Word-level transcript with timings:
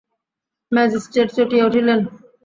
Magistrate 0.71 1.29
চটিয়া 1.35 1.67
উঠিলেন। 1.67 1.99